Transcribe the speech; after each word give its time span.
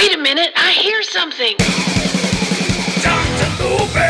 Wait 0.00 0.14
a 0.14 0.18
minute, 0.18 0.50
I 0.56 0.72
hear 0.72 1.02
something. 1.02 1.56
Dr. 3.02 3.50
Movie! 3.60 4.00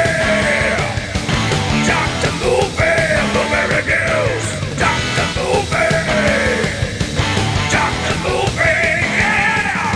Dr. 1.85 2.31
Movie! 2.39 3.01
Movie 3.35 3.67
reviews! 3.75 4.45
Dr. 4.79 5.27
Movie! 5.35 5.91
Dr. 7.75 8.15
Movie! 8.23 9.03
Yeah! 9.19 9.91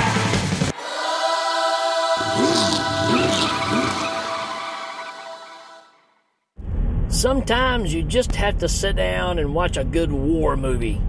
Sometimes 7.09 7.95
you 7.95 8.03
just 8.03 8.35
have 8.35 8.59
to 8.59 8.69
sit 8.69 8.97
down 8.97 9.39
and 9.39 9.55
watch 9.55 9.77
a 9.77 9.85
good 9.85 10.11
war 10.11 10.57
movie. 10.57 11.01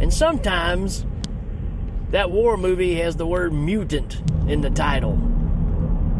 And 0.00 0.10
sometimes 0.14 1.04
that 2.12 2.30
war 2.30 2.56
movie 2.56 2.94
has 2.96 3.16
the 3.16 3.26
word 3.26 3.52
mutant 3.52 4.22
in 4.48 4.60
the 4.60 4.70
title. 4.70 5.18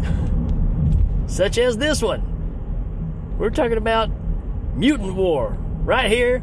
Such 1.26 1.58
as 1.58 1.78
this 1.78 2.02
one. 2.02 2.28
We're 3.38 3.50
talking 3.50 3.78
about 3.78 4.10
Mutant 4.74 5.14
War 5.14 5.56
right 5.84 6.10
here 6.10 6.42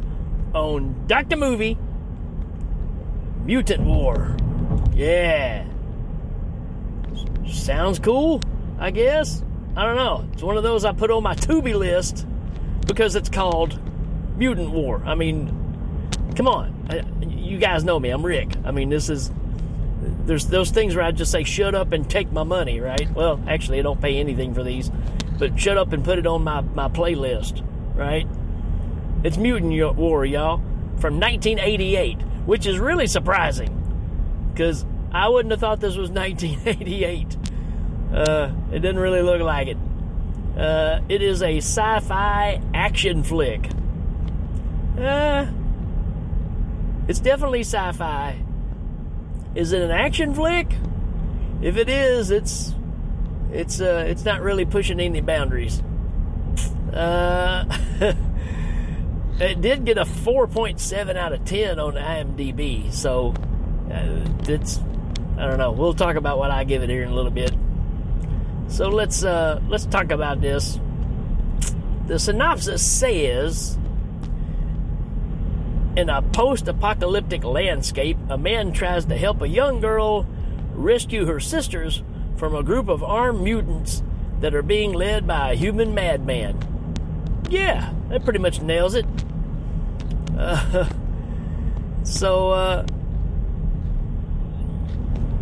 on 0.54 1.06
Dr. 1.06 1.36
Movie 1.36 1.78
Mutant 3.44 3.82
War. 3.84 4.36
Yeah. 4.94 5.64
Sounds 7.48 7.98
cool, 7.98 8.40
I 8.78 8.90
guess. 8.90 9.42
I 9.76 9.84
don't 9.84 9.96
know. 9.96 10.28
It's 10.32 10.42
one 10.42 10.56
of 10.56 10.62
those 10.62 10.84
I 10.84 10.92
put 10.92 11.10
on 11.10 11.22
my 11.22 11.34
Tubi 11.34 11.74
list 11.74 12.26
because 12.86 13.16
it's 13.16 13.28
called 13.28 13.80
Mutant 14.36 14.70
War. 14.70 15.02
I 15.04 15.14
mean, 15.14 15.48
come 16.36 16.46
on. 16.46 16.76
You 17.28 17.58
guys 17.58 17.82
know 17.82 17.98
me. 17.98 18.10
I'm 18.10 18.24
Rick. 18.24 18.56
I 18.64 18.70
mean, 18.70 18.88
this 18.90 19.08
is. 19.08 19.30
There's 20.30 20.46
those 20.46 20.70
things 20.70 20.94
where 20.94 21.04
I 21.04 21.10
just 21.10 21.32
say, 21.32 21.42
shut 21.42 21.74
up 21.74 21.90
and 21.90 22.08
take 22.08 22.30
my 22.30 22.44
money, 22.44 22.78
right? 22.78 23.12
Well, 23.12 23.42
actually, 23.48 23.80
I 23.80 23.82
don't 23.82 24.00
pay 24.00 24.20
anything 24.20 24.54
for 24.54 24.62
these, 24.62 24.88
but 25.40 25.58
shut 25.58 25.76
up 25.76 25.92
and 25.92 26.04
put 26.04 26.20
it 26.20 26.26
on 26.28 26.44
my, 26.44 26.60
my 26.60 26.86
playlist, 26.86 27.66
right? 27.96 28.28
It's 29.24 29.36
Mutant 29.36 29.96
War, 29.96 30.24
y'all, 30.24 30.58
from 31.00 31.18
1988, 31.18 32.22
which 32.46 32.64
is 32.64 32.78
really 32.78 33.08
surprising 33.08 34.52
because 34.52 34.86
I 35.10 35.28
wouldn't 35.28 35.50
have 35.50 35.58
thought 35.58 35.80
this 35.80 35.96
was 35.96 36.10
1988. 36.12 37.36
Uh, 38.14 38.52
it 38.70 38.78
doesn't 38.78 39.00
really 39.00 39.22
look 39.22 39.40
like 39.40 39.66
it. 39.66 39.78
Uh, 40.56 41.00
it 41.08 41.22
is 41.22 41.42
a 41.42 41.56
sci 41.56 41.98
fi 42.02 42.62
action 42.72 43.24
flick. 43.24 43.68
Uh, 44.96 45.46
it's 47.08 47.18
definitely 47.18 47.62
sci 47.62 47.90
fi. 47.90 48.40
Is 49.54 49.72
it 49.72 49.82
an 49.82 49.90
action 49.90 50.34
flick? 50.34 50.74
If 51.60 51.76
it 51.76 51.88
is, 51.88 52.30
it's 52.30 52.74
it's 53.52 53.80
uh, 53.80 54.04
it's 54.06 54.24
not 54.24 54.42
really 54.42 54.64
pushing 54.64 55.00
any 55.00 55.20
boundaries. 55.20 55.82
Uh, 56.92 57.64
it 59.40 59.60
did 59.60 59.84
get 59.84 59.98
a 59.98 60.04
4.7 60.04 61.16
out 61.16 61.32
of 61.32 61.44
10 61.44 61.78
on 61.78 61.94
IMDb, 61.94 62.92
so 62.92 63.34
uh, 63.90 64.24
it's 64.48 64.80
I 65.36 65.46
don't 65.46 65.58
know. 65.58 65.72
We'll 65.72 65.94
talk 65.94 66.16
about 66.16 66.38
what 66.38 66.50
I 66.50 66.64
give 66.64 66.82
it 66.82 66.90
here 66.90 67.02
in 67.02 67.10
a 67.10 67.14
little 67.14 67.30
bit. 67.30 67.52
So 68.68 68.88
let's 68.88 69.24
uh, 69.24 69.60
let's 69.68 69.86
talk 69.86 70.12
about 70.12 70.40
this. 70.40 70.78
The 72.06 72.18
synopsis 72.18 72.86
says 72.86 73.78
in 75.96 76.08
a 76.08 76.22
post-apocalyptic 76.22 77.44
landscape, 77.44 78.16
a 78.28 78.38
man 78.38 78.72
tries 78.72 79.04
to 79.06 79.16
help 79.16 79.42
a 79.42 79.48
young 79.48 79.80
girl 79.80 80.26
rescue 80.72 81.26
her 81.26 81.40
sisters 81.40 82.02
from 82.36 82.54
a 82.54 82.62
group 82.62 82.88
of 82.88 83.02
armed 83.02 83.42
mutants 83.42 84.02
that 84.40 84.54
are 84.54 84.62
being 84.62 84.92
led 84.92 85.26
by 85.26 85.52
a 85.52 85.54
human 85.54 85.94
madman. 85.94 86.58
Yeah, 87.50 87.92
that 88.08 88.24
pretty 88.24 88.38
much 88.38 88.62
nails 88.62 88.94
it. 88.94 89.06
Uh, 90.38 90.88
so 92.04 92.50
uh, 92.50 92.86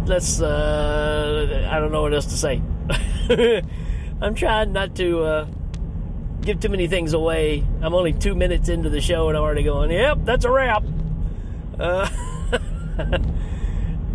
let's 0.06 0.40
uh, 0.40 1.68
I 1.70 1.78
don't 1.78 1.92
know 1.92 2.02
what 2.02 2.14
else 2.14 2.26
to 2.26 2.36
say. 2.36 2.62
I'm 4.20 4.34
trying 4.34 4.72
not 4.72 4.96
to 4.96 5.22
uh, 5.22 5.46
give 6.48 6.60
too 6.60 6.70
many 6.70 6.86
things 6.86 7.12
away. 7.12 7.62
I'm 7.82 7.92
only 7.92 8.14
two 8.14 8.34
minutes 8.34 8.70
into 8.70 8.88
the 8.88 9.02
show 9.02 9.28
and 9.28 9.36
I'm 9.36 9.44
already 9.44 9.64
going, 9.64 9.90
yep, 9.90 10.16
that's 10.24 10.46
a 10.46 10.50
wrap. 10.50 10.82
Uh, 11.78 12.08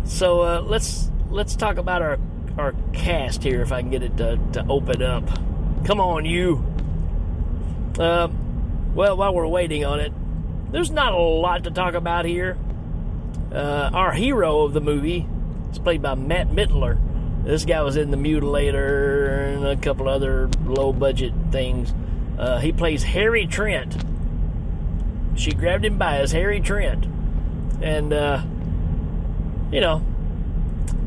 so 0.04 0.42
uh, 0.42 0.60
let's 0.62 1.12
let's 1.30 1.54
talk 1.54 1.76
about 1.76 2.02
our 2.02 2.18
our 2.58 2.74
cast 2.92 3.44
here 3.44 3.62
if 3.62 3.70
I 3.70 3.82
can 3.82 3.90
get 3.90 4.02
it 4.02 4.16
to, 4.16 4.40
to 4.54 4.66
open 4.68 5.00
up. 5.00 5.24
Come 5.84 6.00
on, 6.00 6.24
you. 6.24 6.64
Uh, 8.00 8.26
well, 8.94 9.16
while 9.16 9.32
we're 9.32 9.46
waiting 9.46 9.84
on 9.84 10.00
it, 10.00 10.12
there's 10.72 10.90
not 10.90 11.12
a 11.12 11.16
lot 11.16 11.62
to 11.64 11.70
talk 11.70 11.94
about 11.94 12.24
here. 12.24 12.58
Uh, 13.52 13.90
our 13.94 14.10
hero 14.10 14.62
of 14.62 14.72
the 14.72 14.80
movie 14.80 15.24
is 15.70 15.78
played 15.78 16.02
by 16.02 16.16
Matt 16.16 16.48
Mittler. 16.48 16.98
This 17.44 17.64
guy 17.64 17.80
was 17.82 17.96
in 17.96 18.10
The 18.10 18.16
Mutilator 18.16 19.54
and 19.54 19.66
a 19.66 19.76
couple 19.76 20.08
other 20.08 20.48
low 20.64 20.92
budget 20.92 21.32
things. 21.52 21.94
Uh, 22.38 22.58
he 22.58 22.72
plays 22.72 23.02
Harry 23.02 23.46
Trent. 23.46 23.96
She 25.36 25.52
grabbed 25.52 25.84
him 25.84 25.98
by 25.98 26.18
his 26.18 26.32
Harry 26.32 26.60
Trent. 26.60 27.06
And, 27.82 28.12
uh, 28.12 28.42
you 29.70 29.80
know, 29.80 30.04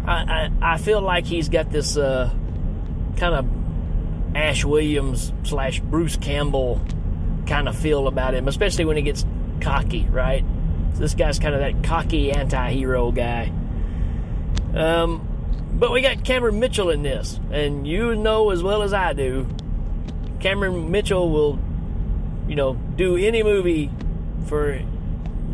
I, 0.05 0.49
I, 0.61 0.73
I, 0.73 0.77
feel 0.77 1.01
like 1.01 1.25
he's 1.25 1.49
got 1.49 1.71
this 1.71 1.97
uh, 1.97 2.29
kind 3.17 3.35
of 3.35 4.35
Ash 4.35 4.63
Williams 4.63 5.33
slash 5.43 5.79
Bruce 5.79 6.17
Campbell 6.17 6.81
kind 7.47 7.67
of 7.67 7.77
feel 7.77 8.07
about 8.07 8.33
him, 8.33 8.47
especially 8.47 8.85
when 8.85 8.97
he 8.97 9.03
gets 9.03 9.25
cocky, 9.61 10.05
right? 10.09 10.43
So 10.93 10.99
this 10.99 11.13
guy's 11.13 11.39
kind 11.39 11.55
of 11.55 11.61
that 11.61 11.83
cocky 11.83 12.31
anti 12.31 12.71
hero 12.71 13.11
guy. 13.11 13.51
Um, 14.73 15.27
but 15.73 15.91
we 15.91 16.01
got 16.01 16.23
Cameron 16.23 16.59
Mitchell 16.59 16.89
in 16.89 17.03
this, 17.03 17.39
and 17.51 17.87
you 17.87 18.15
know 18.15 18.49
as 18.51 18.63
well 18.63 18.83
as 18.83 18.93
I 18.93 19.13
do, 19.13 19.47
Cameron 20.39 20.91
Mitchell 20.91 21.29
will, 21.29 21.59
you 22.47 22.55
know, 22.55 22.73
do 22.95 23.15
any 23.17 23.43
movie 23.43 23.89
for 24.45 24.81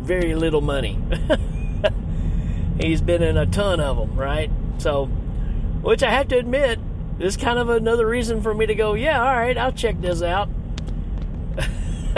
very 0.02 0.34
little 0.34 0.60
money. 0.60 0.98
He's 2.80 3.00
been 3.00 3.22
in 3.22 3.36
a 3.36 3.46
ton 3.46 3.80
of 3.80 3.96
them, 3.96 4.16
right? 4.16 4.50
So, 4.78 5.06
which 5.06 6.02
I 6.02 6.10
have 6.10 6.28
to 6.28 6.38
admit 6.38 6.78
is 7.18 7.36
kind 7.36 7.58
of 7.58 7.70
another 7.70 8.06
reason 8.06 8.42
for 8.42 8.54
me 8.54 8.66
to 8.66 8.74
go, 8.74 8.94
yeah, 8.94 9.20
all 9.20 9.36
right, 9.36 9.56
I'll 9.56 9.72
check 9.72 10.00
this 10.00 10.22
out. 10.22 10.48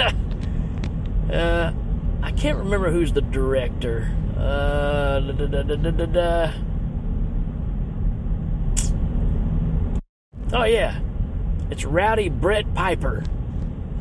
uh, 1.32 1.72
I 2.22 2.32
can't 2.32 2.58
remember 2.58 2.90
who's 2.90 3.12
the 3.12 3.20
director. 3.20 4.12
Uh, 4.36 5.20
da, 5.20 5.46
da, 5.46 5.62
da, 5.62 6.52
Oh, 10.52 10.64
yeah. 10.64 11.00
It's 11.70 11.84
Rowdy 11.84 12.28
Brett 12.28 12.74
Piper. 12.74 13.24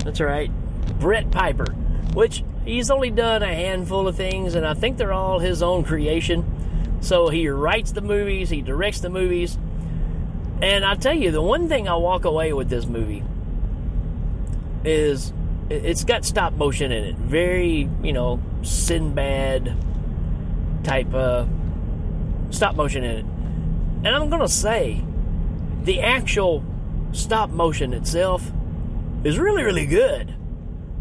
That's 0.03 0.19
right. 0.19 0.51
Brett 0.99 1.31
Piper. 1.31 1.71
Which 2.13 2.43
he's 2.63 2.91
only 2.91 3.09
done 3.09 3.43
a 3.43 3.53
handful 3.53 4.07
of 4.07 4.15
things, 4.15 4.55
and 4.55 4.65
I 4.65 4.73
think 4.73 4.97
they're 4.97 5.13
all 5.13 5.39
his 5.39 5.61
own 5.63 5.83
creation. 5.83 6.99
So 7.01 7.29
he 7.29 7.47
writes 7.49 7.91
the 7.91 8.01
movies, 8.01 8.49
he 8.49 8.61
directs 8.61 8.99
the 8.99 9.09
movies. 9.09 9.57
And 10.61 10.85
I 10.85 10.95
tell 10.95 11.13
you, 11.13 11.31
the 11.31 11.41
one 11.41 11.67
thing 11.67 11.87
I 11.87 11.95
walk 11.95 12.25
away 12.25 12.53
with 12.53 12.69
this 12.69 12.85
movie 12.85 13.23
is 14.83 15.33
it's 15.69 16.03
got 16.03 16.23
stop 16.25 16.53
motion 16.53 16.91
in 16.91 17.03
it. 17.03 17.15
Very, 17.15 17.89
you 18.01 18.13
know, 18.13 18.39
Sinbad 18.61 19.75
type 20.83 21.13
uh, 21.13 21.45
stop 22.51 22.75
motion 22.75 23.03
in 23.03 23.17
it. 23.17 23.25
And 24.05 24.07
I'm 24.07 24.29
going 24.29 24.41
to 24.41 24.47
say, 24.47 25.03
the 25.83 26.01
actual 26.01 26.63
stop 27.15 27.49
motion 27.49 27.93
itself 27.93 28.51
is 29.23 29.39
really, 29.39 29.63
really 29.63 29.85
good. 29.85 30.35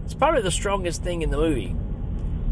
It's 0.05 0.15
probably 0.15 0.43
the 0.43 0.51
strongest 0.51 1.03
thing 1.03 1.23
in 1.23 1.31
the 1.31 1.37
movie. 1.37 1.75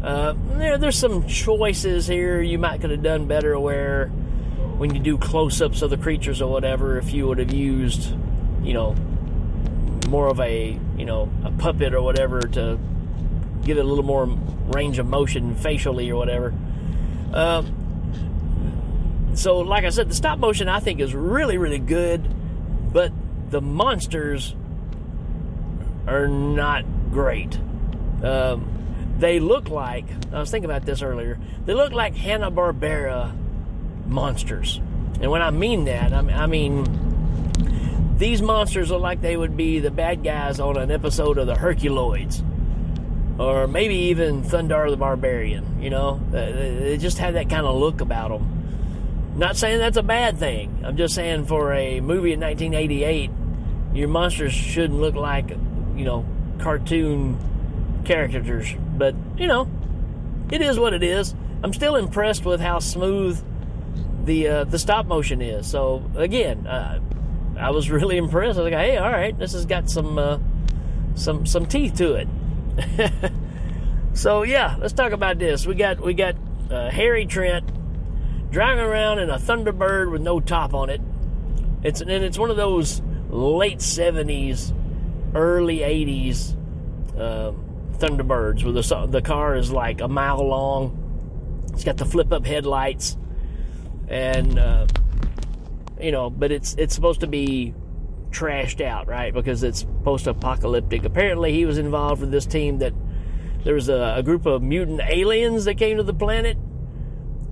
Uh, 0.03 0.33
there, 0.57 0.77
there's 0.77 0.97
some 0.97 1.25
choices 1.27 2.07
here 2.07 2.41
you 2.41 2.57
might 2.59 2.81
could 2.81 2.91
have 2.91 3.03
done 3.03 3.25
better 3.25 3.57
where 3.59 4.07
when 4.77 4.93
you 4.93 4.99
do 4.99 5.17
close-ups 5.17 5.81
of 5.81 5.89
the 5.89 5.97
creatures 5.97 6.41
or 6.41 6.51
whatever, 6.51 6.97
if 6.97 7.13
you 7.13 7.27
would 7.27 7.37
have 7.37 7.53
used, 7.53 8.13
you 8.63 8.73
know, 8.73 8.95
more 10.09 10.27
of 10.27 10.39
a, 10.39 10.77
you 10.97 11.05
know, 11.05 11.29
a 11.45 11.51
puppet 11.51 11.93
or 11.93 12.01
whatever 12.01 12.41
to 12.41 12.77
give 13.63 13.77
it 13.77 13.85
a 13.85 13.87
little 13.87 14.03
more 14.03 14.25
range 14.73 14.99
of 14.99 15.07
motion 15.07 15.55
facially 15.55 16.11
or 16.11 16.17
whatever. 16.17 16.53
Uh, 17.33 17.63
so, 19.35 19.59
like 19.59 19.85
I 19.85 19.89
said, 19.89 20.09
the 20.09 20.15
stop 20.15 20.37
motion 20.37 20.67
I 20.67 20.79
think 20.79 20.99
is 20.99 21.15
really, 21.15 21.57
really 21.57 21.79
good, 21.79 22.27
but 22.91 23.11
the 23.53 23.61
monsters 23.61 24.55
are 26.07 26.27
not 26.27 26.83
great. 27.11 27.55
Um, 28.23 29.15
they 29.19 29.39
look 29.39 29.69
like 29.69 30.05
I 30.33 30.39
was 30.39 30.49
thinking 30.49 30.69
about 30.69 30.85
this 30.85 31.03
earlier. 31.03 31.39
They 31.65 31.75
look 31.75 31.93
like 31.93 32.15
Hanna 32.15 32.49
Barbera 32.49 33.31
monsters. 34.07 34.81
And 35.21 35.29
when 35.29 35.43
I 35.43 35.51
mean 35.51 35.85
that, 35.85 36.11
I 36.13 36.47
mean, 36.47 38.17
these 38.17 38.41
monsters 38.41 38.89
look 38.89 39.01
like 39.01 39.21
they 39.21 39.37
would 39.37 39.55
be 39.55 39.79
the 39.79 39.91
bad 39.91 40.23
guys 40.23 40.59
on 40.59 40.75
an 40.75 40.89
episode 40.89 41.37
of 41.37 41.45
the 41.45 41.53
Herculoids. 41.53 42.43
Or 43.39 43.67
maybe 43.67 43.95
even 43.95 44.41
Thundarr 44.43 44.89
the 44.89 44.97
Barbarian, 44.97 45.79
you 45.81 45.91
know? 45.91 46.19
Uh, 46.29 46.31
They 46.31 46.97
just 46.99 47.19
have 47.19 47.35
that 47.35 47.49
kind 47.49 47.67
of 47.67 47.75
look 47.75 48.01
about 48.01 48.29
them. 48.29 49.33
Not 49.35 49.57
saying 49.57 49.79
that's 49.79 49.97
a 49.97 50.03
bad 50.03 50.37
thing. 50.37 50.83
I'm 50.85 50.95
just 50.97 51.15
saying 51.15 51.45
for 51.45 51.73
a 51.73 52.01
movie 52.01 52.33
in 52.33 52.39
1988, 52.39 53.31
your 53.93 54.07
monsters 54.07 54.53
shouldn't 54.53 54.99
look 54.99 55.15
like, 55.15 55.49
you 55.49 56.05
know, 56.05 56.25
cartoon 56.59 57.37
caricatures. 58.05 58.73
But, 58.97 59.15
you 59.37 59.47
know, 59.47 59.69
it 60.51 60.61
is 60.61 60.79
what 60.79 60.93
it 60.93 61.03
is. 61.03 61.35
I'm 61.63 61.73
still 61.73 61.95
impressed 61.95 62.45
with 62.45 62.59
how 62.59 62.79
smooth 62.79 63.41
the 64.25 64.47
uh, 64.47 64.63
the 64.65 64.79
stop 64.79 65.05
motion 65.05 65.41
is. 65.41 65.67
So 65.67 66.03
again, 66.15 66.65
uh, 66.67 66.99
I 67.57 67.71
was 67.71 67.89
really 67.89 68.17
impressed. 68.23 68.57
I 68.57 68.63
was 68.63 68.71
like, 68.71 68.79
hey, 68.79 68.97
all 68.97 69.11
right, 69.11 69.37
this 69.37 69.53
has 69.53 69.65
got 69.65 69.89
some 69.89 70.17
uh, 70.17 70.39
some 71.15 71.45
some 71.45 71.65
teeth 71.65 71.95
to 71.97 72.15
it. 72.15 72.27
so 74.13 74.43
yeah, 74.43 74.77
let's 74.79 74.93
talk 74.93 75.11
about 75.11 75.39
this. 75.39 75.65
We 75.65 75.75
got 75.75 76.01
we 76.01 76.13
got 76.13 76.35
uh, 76.69 76.89
Harry 76.89 77.25
Trent 77.25 77.69
driving 78.51 78.83
around 78.83 79.19
in 79.19 79.29
a 79.29 79.37
Thunderbird 79.37 80.11
with 80.11 80.21
no 80.21 80.39
top 80.39 80.73
on 80.73 80.89
it. 80.89 81.01
It's 81.83 82.01
and 82.01 82.09
it's 82.09 82.37
one 82.37 82.49
of 82.49 82.57
those 82.57 83.01
late 83.33 83.79
'70s, 83.79 84.73
early 85.35 85.79
'80s 85.79 86.55
um, 87.19 87.63
Thunderbirds 87.97 88.63
where 88.63 88.73
the 88.73 89.07
the 89.07 89.21
car 89.21 89.55
is 89.55 89.71
like 89.71 90.01
a 90.01 90.07
mile 90.07 90.45
long. 90.45 90.99
It's 91.73 91.83
got 91.83 91.97
the 91.97 92.05
flip 92.05 92.31
up 92.31 92.45
headlights, 92.45 93.17
and 94.07 94.57
uh, 94.57 94.87
you 96.01 96.11
know, 96.11 96.29
but 96.29 96.51
it's 96.51 96.75
it's 96.75 96.93
supposed 96.93 97.21
to 97.21 97.27
be 97.27 97.73
trashed 98.31 98.83
out, 98.83 99.07
right? 99.07 99.33
Because 99.33 99.63
it's 99.63 99.85
post 100.03 100.27
apocalyptic. 100.27 101.05
Apparently, 101.05 101.53
he 101.53 101.65
was 101.65 101.77
involved 101.77 102.21
with 102.21 102.31
this 102.31 102.45
team 102.45 102.79
that 102.79 102.93
there 103.63 103.75
was 103.75 103.89
a, 103.89 104.15
a 104.17 104.23
group 104.23 104.45
of 104.45 104.61
mutant 104.61 105.01
aliens 105.07 105.65
that 105.65 105.75
came 105.75 105.97
to 105.97 106.03
the 106.03 106.13
planet, 106.13 106.57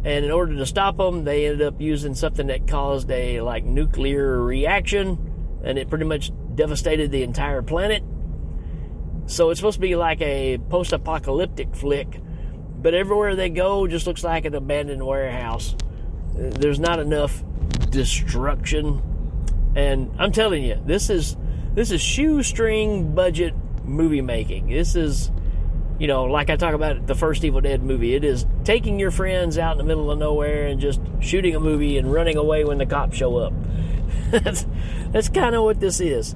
and 0.04 0.26
in 0.26 0.32
order 0.32 0.56
to 0.56 0.66
stop 0.66 0.98
them, 0.98 1.24
they 1.24 1.46
ended 1.46 1.62
up 1.62 1.80
using 1.80 2.16
something 2.16 2.48
that 2.48 2.68
caused 2.68 3.10
a 3.12 3.42
like 3.42 3.64
nuclear 3.64 4.42
reaction, 4.42 5.31
and 5.64 5.78
it 5.78 5.90
pretty 5.90 6.06
much 6.06 6.32
devastated 6.56 7.12
the 7.12 7.24
entire 7.24 7.62
planet. 7.62 8.04
So 9.28 9.50
it's 9.50 9.60
supposed 9.60 9.76
to 9.76 9.82
be 9.82 9.96
like 9.96 10.22
a 10.22 10.58
post 10.70 10.94
apocalyptic 10.94 11.76
flick, 11.76 12.22
but 12.82 12.94
everywhere 12.94 13.36
they 13.36 13.50
go 13.50 13.88
just 13.88 14.08
looks 14.08 14.24
like 14.24 14.46
an 14.46 14.56
abandoned 14.56 15.06
warehouse. 15.06 15.76
There's 16.34 16.80
not 16.80 17.00
enough 17.00 17.44
destruction. 17.90 19.02
And 19.76 20.12
I'm 20.18 20.32
telling 20.32 20.64
you, 20.64 20.82
this 20.86 21.10
is 21.10 21.38
this 21.74 21.92
is 21.92 22.02
shoestring 22.02 23.16
budget 23.16 23.54
movie 23.84 24.22
making. 24.22 24.68
This 24.68 24.96
is 24.96 25.32
you 26.02 26.08
know, 26.08 26.24
like 26.24 26.50
I 26.50 26.56
talk 26.56 26.74
about 26.74 27.06
the 27.06 27.14
first 27.14 27.44
Evil 27.44 27.62
Dead 27.62 27.84
movie, 27.84 28.16
it 28.16 28.24
is 28.24 28.48
taking 28.64 28.98
your 28.98 29.12
friends 29.12 29.60
out 29.60 29.74
in 29.74 29.78
the 29.78 29.84
middle 29.84 30.10
of 30.10 30.18
nowhere 30.18 30.66
and 30.66 30.82
just 30.82 31.00
shooting 31.20 31.56
a 31.56 31.60
movie 31.60 32.00
and 32.00 32.12
running 32.12 32.38
away 32.38 32.66
when 32.66 32.80
the 32.80 32.88
cops 32.88 33.16
show 33.16 33.38
up. 33.38 33.54
that's 35.12 35.30
kind 35.30 35.56
of 35.56 35.64
what 35.64 35.80
this 35.80 36.00
is. 36.00 36.36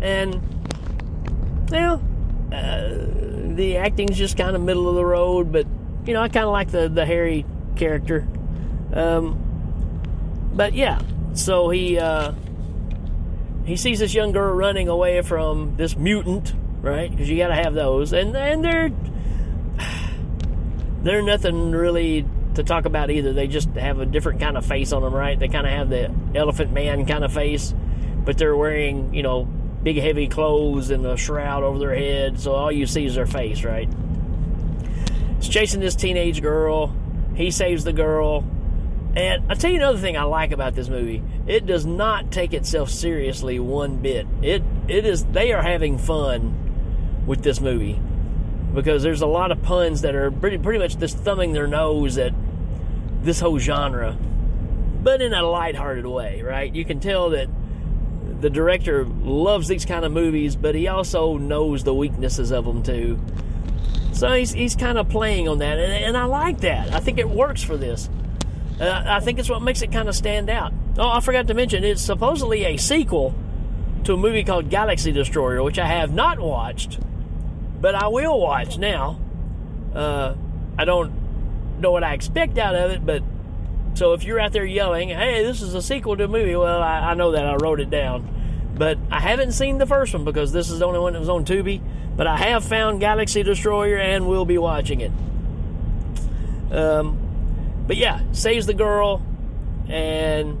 And 0.00 0.40
well, 1.70 2.02
uh, 2.52 2.88
the 3.54 3.76
acting's 3.78 4.16
just 4.16 4.36
kind 4.36 4.54
of 4.54 4.62
middle 4.62 4.88
of 4.88 4.94
the 4.94 5.04
road, 5.04 5.52
but 5.52 5.66
you 6.06 6.14
know, 6.14 6.22
I 6.22 6.28
kind 6.28 6.46
of 6.46 6.52
like 6.52 6.70
the 6.70 6.88
the 6.88 7.04
Harry 7.04 7.44
character. 7.76 8.26
Um, 8.92 9.42
but 10.54 10.74
yeah, 10.74 11.00
so 11.34 11.68
he 11.70 11.98
uh, 11.98 12.32
he 13.64 13.76
sees 13.76 13.98
this 13.98 14.14
young 14.14 14.32
girl 14.32 14.54
running 14.54 14.88
away 14.88 15.20
from 15.22 15.76
this 15.76 15.96
mutant, 15.96 16.54
right? 16.80 17.10
Because 17.10 17.28
you 17.28 17.36
got 17.36 17.48
to 17.48 17.54
have 17.54 17.74
those, 17.74 18.12
and 18.12 18.36
and 18.36 18.64
they're 18.64 18.90
they're 21.02 21.22
nothing 21.22 21.72
really 21.72 22.24
to 22.54 22.62
talk 22.62 22.84
about 22.84 23.10
either. 23.10 23.32
They 23.32 23.48
just 23.48 23.68
have 23.70 24.00
a 24.00 24.06
different 24.06 24.40
kind 24.40 24.56
of 24.56 24.64
face 24.64 24.92
on 24.92 25.02
them, 25.02 25.14
right? 25.14 25.38
They 25.38 25.48
kind 25.48 25.66
of 25.66 25.72
have 25.72 25.88
the 25.88 26.12
Elephant 26.34 26.72
Man 26.72 27.06
kind 27.06 27.24
of 27.24 27.32
face, 27.32 27.74
but 28.26 28.36
they're 28.36 28.56
wearing 28.56 29.14
you 29.14 29.22
know 29.22 29.44
big 29.82 29.96
heavy 29.96 30.26
clothes 30.26 30.90
and 30.90 31.06
a 31.06 31.16
shroud 31.16 31.62
over 31.62 31.78
their 31.78 31.94
head, 31.94 32.40
so 32.40 32.52
all 32.52 32.72
you 32.72 32.86
see 32.86 33.06
is 33.06 33.14
their 33.14 33.24
face, 33.24 33.62
right? 33.62 33.88
It's 35.38 35.48
chasing 35.48 35.80
this 35.80 35.94
teenage 35.94 36.42
girl. 36.42 36.92
He 37.36 37.52
saves 37.52 37.84
the 37.84 37.92
girl. 37.92 38.44
And 39.14 39.44
I'll 39.48 39.56
tell 39.56 39.70
you 39.70 39.76
another 39.76 39.98
thing 39.98 40.16
I 40.16 40.24
like 40.24 40.50
about 40.50 40.74
this 40.74 40.88
movie. 40.88 41.22
It 41.46 41.66
does 41.66 41.86
not 41.86 42.32
take 42.32 42.52
itself 42.52 42.90
seriously 42.90 43.60
one 43.60 43.98
bit. 43.98 44.26
It 44.42 44.62
it 44.88 45.06
is 45.06 45.24
they 45.26 45.52
are 45.52 45.62
having 45.62 45.98
fun 45.98 47.24
with 47.26 47.42
this 47.42 47.60
movie. 47.60 47.98
Because 48.74 49.02
there's 49.02 49.22
a 49.22 49.26
lot 49.26 49.52
of 49.52 49.62
puns 49.62 50.02
that 50.02 50.14
are 50.16 50.30
pretty 50.30 50.58
pretty 50.58 50.80
much 50.80 50.98
just 50.98 51.16
thumbing 51.18 51.52
their 51.52 51.68
nose 51.68 52.18
at 52.18 52.34
this 53.22 53.38
whole 53.40 53.58
genre. 53.58 54.18
But 55.02 55.22
in 55.22 55.32
a 55.32 55.42
lighthearted 55.42 56.06
way, 56.06 56.42
right? 56.42 56.74
You 56.74 56.84
can 56.84 56.98
tell 56.98 57.30
that 57.30 57.48
the 58.40 58.50
director 58.50 59.04
loves 59.04 59.68
these 59.68 59.84
kind 59.84 60.04
of 60.04 60.12
movies, 60.12 60.56
but 60.56 60.74
he 60.74 60.88
also 60.88 61.36
knows 61.36 61.84
the 61.84 61.94
weaknesses 61.94 62.50
of 62.50 62.64
them 62.64 62.82
too. 62.82 63.18
So 64.12 64.32
he's, 64.32 64.52
he's 64.52 64.76
kind 64.76 64.98
of 64.98 65.08
playing 65.08 65.48
on 65.48 65.58
that, 65.58 65.78
and, 65.78 65.92
and 65.92 66.16
I 66.16 66.24
like 66.24 66.60
that. 66.60 66.92
I 66.92 67.00
think 67.00 67.18
it 67.18 67.28
works 67.28 67.62
for 67.62 67.76
this. 67.76 68.08
Uh, 68.80 69.04
I 69.06 69.20
think 69.20 69.38
it's 69.38 69.48
what 69.48 69.62
makes 69.62 69.82
it 69.82 69.92
kind 69.92 70.08
of 70.08 70.14
stand 70.14 70.50
out. 70.50 70.72
Oh, 70.98 71.08
I 71.08 71.20
forgot 71.20 71.46
to 71.48 71.54
mention, 71.54 71.84
it's 71.84 72.02
supposedly 72.02 72.64
a 72.64 72.76
sequel 72.76 73.34
to 74.04 74.14
a 74.14 74.16
movie 74.16 74.44
called 74.44 74.70
Galaxy 74.70 75.12
Destroyer, 75.12 75.62
which 75.62 75.78
I 75.78 75.86
have 75.86 76.12
not 76.12 76.38
watched, 76.38 76.98
but 77.80 77.94
I 77.94 78.08
will 78.08 78.40
watch 78.40 78.78
now. 78.78 79.20
Uh, 79.94 80.34
I 80.78 80.84
don't 80.84 81.80
know 81.80 81.90
what 81.90 82.04
I 82.04 82.14
expect 82.14 82.58
out 82.58 82.74
of 82.74 82.90
it, 82.90 83.04
but 83.04 83.22
so 83.96 84.12
if 84.12 84.24
you're 84.24 84.38
out 84.38 84.52
there 84.52 84.64
yelling, 84.64 85.08
hey, 85.08 85.42
this 85.42 85.62
is 85.62 85.74
a 85.74 85.80
sequel 85.80 86.18
to 86.18 86.24
a 86.24 86.28
movie, 86.28 86.54
well, 86.54 86.82
I, 86.82 86.98
I 86.98 87.14
know 87.14 87.32
that. 87.32 87.46
I 87.46 87.56
wrote 87.56 87.80
it 87.80 87.88
down. 87.88 88.28
But 88.74 88.98
I 89.10 89.20
haven't 89.20 89.52
seen 89.52 89.78
the 89.78 89.86
first 89.86 90.12
one 90.12 90.24
because 90.24 90.52
this 90.52 90.70
is 90.70 90.80
the 90.80 90.84
only 90.86 90.98
one 90.98 91.14
that 91.14 91.18
was 91.18 91.30
on 91.30 91.46
Tubi. 91.46 91.80
But 92.14 92.26
I 92.26 92.36
have 92.36 92.62
found 92.62 93.00
Galaxy 93.00 93.42
Destroyer 93.42 93.96
and 93.96 94.28
will 94.28 94.44
be 94.44 94.58
watching 94.58 95.00
it. 95.00 95.12
Um, 96.70 97.84
but 97.86 97.96
yeah, 97.96 98.20
saves 98.32 98.66
the 98.66 98.74
girl 98.74 99.22
and 99.88 100.58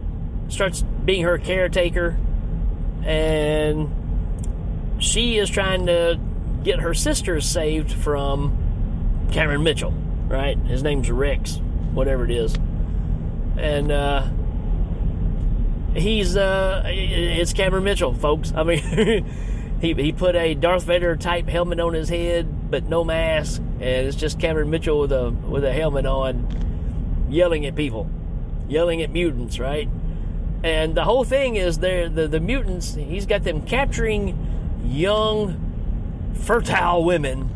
starts 0.48 0.80
being 0.80 1.24
her 1.24 1.36
caretaker. 1.36 2.16
And 3.04 4.96
she 4.98 5.36
is 5.36 5.50
trying 5.50 5.86
to 5.86 6.18
get 6.64 6.80
her 6.80 6.94
sister 6.94 7.42
saved 7.42 7.92
from 7.92 9.28
Cameron 9.30 9.62
Mitchell, 9.62 9.92
right? 10.26 10.56
His 10.56 10.82
name's 10.82 11.10
Rex, 11.10 11.60
whatever 11.92 12.24
it 12.24 12.30
is. 12.30 12.56
And 13.58 13.90
uh, 13.90 14.26
he's 15.94 16.36
uh, 16.36 16.82
it's 16.86 17.52
Cameron 17.52 17.84
Mitchell, 17.84 18.14
folks. 18.14 18.52
I 18.54 18.62
mean, 18.62 19.26
he 19.80 19.94
he 19.94 20.12
put 20.12 20.36
a 20.36 20.54
Darth 20.54 20.84
Vader 20.84 21.16
type 21.16 21.48
helmet 21.48 21.80
on 21.80 21.94
his 21.94 22.08
head, 22.08 22.70
but 22.70 22.84
no 22.84 23.04
mask, 23.04 23.60
and 23.60 24.06
it's 24.06 24.16
just 24.16 24.38
Cameron 24.38 24.70
Mitchell 24.70 25.00
with 25.00 25.12
a 25.12 25.30
with 25.30 25.64
a 25.64 25.72
helmet 25.72 26.06
on, 26.06 27.26
yelling 27.28 27.66
at 27.66 27.74
people, 27.74 28.10
yelling 28.68 29.02
at 29.02 29.10
mutants, 29.10 29.58
right? 29.58 29.88
And 30.62 30.94
the 30.94 31.04
whole 31.04 31.24
thing 31.24 31.56
is 31.56 31.78
there 31.78 32.08
the 32.08 32.28
the 32.28 32.40
mutants. 32.40 32.94
He's 32.94 33.26
got 33.26 33.44
them 33.44 33.62
capturing 33.62 34.82
young, 34.84 36.32
fertile 36.34 37.04
women 37.04 37.50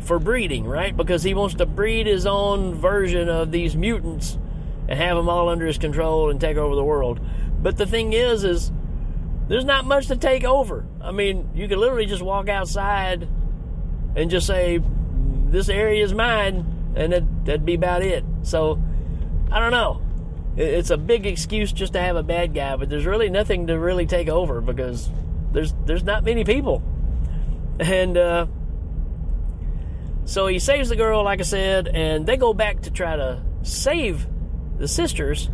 for 0.00 0.18
breeding, 0.18 0.66
right? 0.66 0.96
Because 0.96 1.22
he 1.22 1.34
wants 1.34 1.54
to 1.56 1.66
breed 1.66 2.06
his 2.06 2.26
own 2.26 2.74
version 2.74 3.28
of 3.28 3.52
these 3.52 3.76
mutants 3.76 4.38
and 4.90 4.98
have 4.98 5.16
them 5.16 5.28
all 5.28 5.48
under 5.48 5.64
his 5.64 5.78
control 5.78 6.30
and 6.30 6.40
take 6.40 6.56
over 6.56 6.74
the 6.74 6.84
world. 6.84 7.20
But 7.62 7.76
the 7.76 7.86
thing 7.86 8.12
is, 8.12 8.42
is 8.42 8.72
there's 9.46 9.64
not 9.64 9.84
much 9.84 10.08
to 10.08 10.16
take 10.16 10.44
over. 10.44 10.84
I 11.00 11.12
mean, 11.12 11.48
you 11.54 11.68
could 11.68 11.78
literally 11.78 12.06
just 12.06 12.22
walk 12.22 12.48
outside 12.48 13.28
and 14.16 14.30
just 14.30 14.48
say, 14.48 14.80
"This 15.46 15.68
area 15.68 16.02
is 16.04 16.12
mine," 16.12 16.92
and 16.96 17.12
that, 17.12 17.44
that'd 17.44 17.64
be 17.64 17.74
about 17.74 18.02
it. 18.02 18.24
So, 18.42 18.82
I 19.50 19.60
don't 19.60 19.70
know. 19.70 20.02
It's 20.56 20.90
a 20.90 20.98
big 20.98 21.24
excuse 21.24 21.72
just 21.72 21.92
to 21.92 22.00
have 22.00 22.16
a 22.16 22.24
bad 22.24 22.52
guy, 22.52 22.74
but 22.74 22.90
there's 22.90 23.06
really 23.06 23.30
nothing 23.30 23.68
to 23.68 23.78
really 23.78 24.06
take 24.06 24.28
over 24.28 24.60
because 24.60 25.08
there's 25.52 25.72
there's 25.86 26.02
not 26.02 26.24
many 26.24 26.42
people, 26.42 26.82
and 27.78 28.16
uh, 28.16 28.46
so 30.24 30.48
he 30.48 30.58
saves 30.58 30.88
the 30.88 30.96
girl, 30.96 31.24
like 31.24 31.38
I 31.38 31.44
said, 31.44 31.86
and 31.86 32.26
they 32.26 32.36
go 32.36 32.52
back 32.52 32.82
to 32.82 32.90
try 32.90 33.14
to 33.14 33.40
save 33.62 34.26
the 34.80 34.88
sisters, 34.88 35.48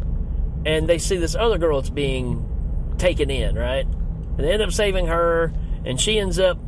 and 0.64 0.88
they 0.88 0.98
see 0.98 1.16
this 1.16 1.34
other 1.34 1.58
girl 1.58 1.80
that's 1.80 1.90
being 1.90 2.94
taken 2.96 3.30
in, 3.30 3.56
right? 3.56 3.84
And 3.84 4.38
they 4.38 4.52
end 4.52 4.62
up 4.62 4.72
saving 4.72 5.08
her, 5.08 5.52
and 5.84 6.00
she 6.00 6.18
ends 6.18 6.38
up, 6.38 6.58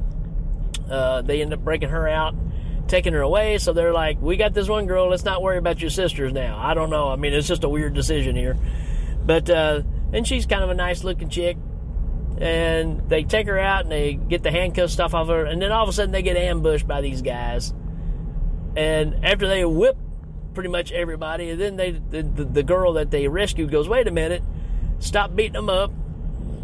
uh, 0.90 1.22
they 1.22 1.40
end 1.40 1.54
up 1.54 1.60
breaking 1.60 1.88
her 1.88 2.06
out, 2.06 2.34
taking 2.88 3.12
her 3.12 3.20
away. 3.20 3.58
So 3.58 3.72
they're 3.72 3.92
like, 3.92 4.20
we 4.20 4.36
got 4.36 4.54
this 4.54 4.68
one 4.68 4.86
girl. 4.86 5.08
Let's 5.08 5.24
not 5.24 5.42
worry 5.42 5.58
about 5.58 5.80
your 5.80 5.90
sisters 5.90 6.32
now. 6.32 6.58
I 6.58 6.74
don't 6.74 6.90
know. 6.90 7.08
I 7.08 7.16
mean, 7.16 7.32
it's 7.32 7.48
just 7.48 7.64
a 7.64 7.68
weird 7.68 7.94
decision 7.94 8.36
here. 8.36 8.56
But, 9.24 9.48
uh, 9.48 9.82
and 10.12 10.26
she's 10.26 10.46
kind 10.46 10.64
of 10.64 10.70
a 10.70 10.74
nice 10.74 11.04
looking 11.04 11.28
chick. 11.28 11.56
And 12.40 13.08
they 13.08 13.24
take 13.24 13.46
her 13.46 13.58
out 13.58 13.82
and 13.82 13.90
they 13.90 14.14
get 14.14 14.42
the 14.42 14.50
handcuff 14.50 14.90
stuff 14.90 15.12
off 15.12 15.28
her. 15.28 15.44
And 15.44 15.60
then 15.60 15.72
all 15.72 15.82
of 15.82 15.88
a 15.88 15.92
sudden 15.92 16.12
they 16.12 16.22
get 16.22 16.36
ambushed 16.36 16.86
by 16.86 17.00
these 17.00 17.20
guys. 17.20 17.74
And 18.76 19.24
after 19.24 19.48
they 19.48 19.64
whip 19.64 19.96
pretty 20.58 20.68
much 20.68 20.90
everybody, 20.90 21.50
and 21.50 21.60
then 21.60 21.76
they 21.76 21.92
the, 21.92 22.20
the, 22.20 22.44
the 22.44 22.62
girl 22.64 22.94
that 22.94 23.12
they 23.12 23.28
rescued 23.28 23.70
goes, 23.70 23.88
wait 23.88 24.08
a 24.08 24.10
minute, 24.10 24.42
stop 24.98 25.36
beating 25.36 25.52
them 25.52 25.68
up. 25.68 25.92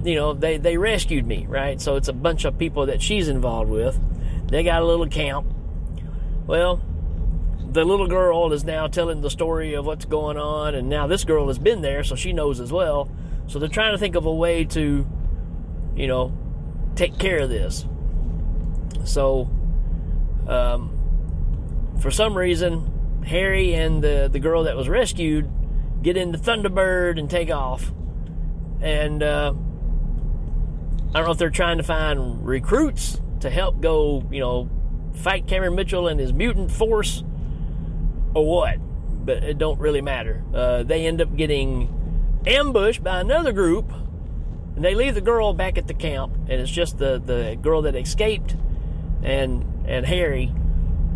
You 0.03 0.17
know, 0.17 0.35
they, 0.35 0.57
they 0.57 0.77
rescued 0.77 1.25
me, 1.25 1.47
right? 1.47 1.81
So 1.81 1.95
it's 1.95 2.09
a 2.09 2.13
bunch 2.13 2.45
of 2.45 2.59
people 2.59 2.87
that 2.87 3.01
she's 3.01 3.29
involved 3.29 3.71
with. 3.71 3.97
They 4.49 4.65
got 4.65 4.83
a 4.83 4.85
little 4.85 5.07
camp. 5.07 5.47
Well, 6.45 6.83
the 7.71 7.85
little 7.85 8.09
girl 8.09 8.53
is 8.53 8.65
now 8.65 8.89
telling 8.89 9.21
the 9.21 9.31
story 9.31 9.75
of 9.75 9.87
what's 9.87 10.07
going 10.07 10.39
on, 10.39 10.75
and 10.75 10.89
now 10.89 11.07
this 11.07 11.23
girl 11.23 11.47
has 11.47 11.61
been 11.61 11.81
there, 11.81 12.03
so 12.03 12.17
she 12.17 12.33
knows 12.33 12.59
as 12.59 12.73
well. 12.73 13.09
So 13.47 13.61
they're 13.61 13.69
trying 13.69 13.93
to 13.93 13.99
think 13.99 14.17
of 14.17 14.27
a 14.27 14.35
way 14.35 14.65
to, 14.65 15.07
you 15.95 16.07
know, 16.09 16.37
take 16.97 17.17
care 17.17 17.39
of 17.39 17.49
this. 17.49 17.87
So, 19.05 19.49
um, 20.49 20.91
for 22.01 22.11
some 22.11 22.37
reason, 22.37 22.91
Harry 23.25 23.75
and 23.75 24.03
the, 24.03 24.29
the 24.31 24.39
girl 24.39 24.65
that 24.65 24.77
was 24.77 24.89
rescued 24.89 25.51
get 26.03 26.17
into 26.17 26.39
Thunderbird 26.39 27.19
and 27.19 27.29
take 27.31 27.51
off. 27.51 27.93
And 28.81 29.23
uh, 29.23 29.55
I 31.15 31.19
don't 31.19 31.25
know 31.25 31.33
if 31.33 31.39
they're 31.39 31.51
trying 31.51 31.79
to 31.79 31.83
find 31.83 32.47
recruits 32.47 33.21
to 33.41 33.51
help 33.51 33.81
go, 33.81 34.27
you 34.31 34.41
know, 34.41 34.69
fight 35.15 35.47
Cameron 35.47 35.75
Mitchell 35.75 36.09
and 36.09 36.21
his 36.21 36.33
mutant 36.33 36.71
force 36.71 37.25
or 38.35 38.47
what. 38.47 38.79
But 39.25 39.43
it 39.43 39.59
don't 39.59 39.81
really 39.81 40.03
matter. 40.03 40.43
Uh, 40.53 40.83
they 40.83 41.07
end 41.07 41.23
up 41.23 41.35
getting 41.35 42.43
ambushed 42.47 43.03
by 43.03 43.21
another 43.21 43.53
group, 43.53 43.91
and 44.77 44.85
they 44.85 44.95
leave 44.95 45.15
the 45.15 45.23
girl 45.23 45.55
back 45.55 45.79
at 45.79 45.87
the 45.87 45.95
camp, 45.95 46.35
and 46.49 46.61
it's 46.61 46.71
just 46.71 46.99
the, 46.99 47.23
the 47.25 47.57
girl 47.61 47.83
that 47.83 47.95
escaped 47.95 48.55
and 49.23 49.65
and 49.87 50.05
Harry, 50.07 50.53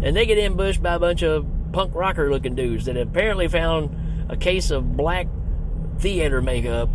and 0.02 0.16
they 0.16 0.24
get 0.24 0.38
ambushed 0.38 0.82
by 0.82 0.94
a 0.94 0.98
bunch 0.98 1.22
of 1.22 1.46
punk 1.72 1.94
rocker 1.94 2.30
looking 2.30 2.54
dudes 2.54 2.86
that 2.86 2.96
apparently 2.96 3.48
found 3.48 4.26
a 4.28 4.36
case 4.36 4.70
of 4.70 4.96
black 4.96 5.26
theater 5.98 6.40
makeup 6.40 6.88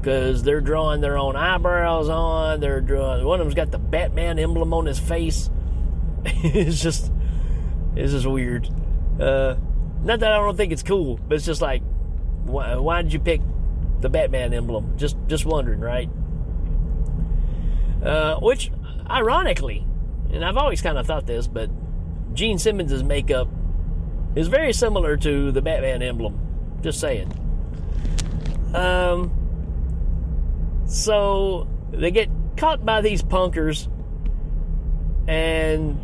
because 0.00 0.42
they're 0.42 0.60
drawing 0.60 1.00
their 1.00 1.18
own 1.18 1.36
eyebrows 1.36 2.08
on. 2.08 2.60
They're 2.60 2.80
drawing 2.80 3.24
one 3.24 3.40
of 3.40 3.46
them's 3.46 3.54
got 3.54 3.70
the 3.70 3.78
Batman 3.78 4.38
emblem 4.38 4.72
on 4.72 4.86
his 4.86 4.98
face. 4.98 5.50
it's 6.24 6.80
just 6.80 7.12
it's 7.96 8.12
just 8.12 8.26
weird. 8.26 8.68
Uh, 9.20 9.56
not 10.02 10.20
that 10.20 10.32
I 10.32 10.36
don't 10.36 10.56
think 10.56 10.72
it's 10.72 10.82
cool, 10.82 11.18
but 11.28 11.36
it's 11.36 11.46
just 11.46 11.60
like 11.60 11.82
why, 12.44 12.76
why 12.76 13.02
did 13.02 13.12
you 13.12 13.20
pick 13.20 13.40
the 14.00 14.08
Batman 14.08 14.54
emblem? 14.54 14.96
Just 14.96 15.16
just 15.26 15.44
wondering, 15.44 15.80
right? 15.80 16.08
Uh, 18.02 18.38
which 18.40 18.70
ironically, 19.10 19.84
and 20.32 20.44
I've 20.44 20.56
always 20.56 20.80
kind 20.80 20.98
of 20.98 21.06
thought 21.06 21.26
this, 21.26 21.48
but 21.48 21.70
Gene 22.34 22.58
Simmons' 22.58 23.02
makeup 23.02 23.48
is 24.34 24.48
very 24.48 24.72
similar 24.72 25.16
to 25.16 25.52
the 25.52 25.62
Batman 25.62 26.02
emblem. 26.02 26.38
Just 26.82 27.00
saying. 27.00 27.32
Um, 28.74 29.32
so 30.86 31.66
they 31.90 32.10
get 32.10 32.28
caught 32.56 32.84
by 32.84 33.00
these 33.00 33.22
punkers, 33.22 33.88
and 35.26 35.98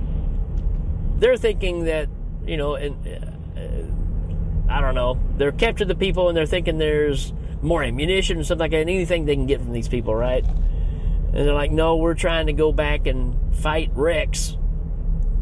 they're 1.18 1.36
thinking 1.36 1.84
that 1.84 2.08
you 2.46 2.56
know, 2.56 2.74
and 2.74 2.96
uh, 3.06 4.72
I 4.72 4.80
don't 4.80 4.94
know, 4.94 5.18
they're 5.36 5.52
captured 5.52 5.88
the 5.88 5.94
people, 5.94 6.28
and 6.28 6.36
they're 6.36 6.46
thinking 6.46 6.78
there's 6.78 7.32
more 7.62 7.82
ammunition 7.82 8.36
and 8.36 8.44
stuff 8.44 8.58
like 8.58 8.72
that, 8.72 8.78
anything 8.78 9.24
they 9.24 9.34
can 9.34 9.46
get 9.46 9.60
from 9.60 9.72
these 9.72 9.88
people, 9.88 10.14
right? 10.14 10.44
And 10.44 11.34
they're 11.34 11.54
like, 11.54 11.72
no, 11.72 11.96
we're 11.96 12.14
trying 12.14 12.46
to 12.46 12.52
go 12.52 12.72
back 12.72 13.06
and 13.06 13.36
fight 13.56 13.90
Rex, 13.94 14.56